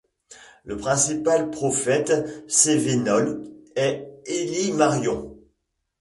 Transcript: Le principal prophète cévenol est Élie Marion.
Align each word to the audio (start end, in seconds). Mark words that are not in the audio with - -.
Le 0.63 0.77
principal 0.77 1.51
prophète 1.51 2.11
cévenol 2.47 3.47
est 3.75 4.11
Élie 4.25 4.71
Marion. 4.71 5.37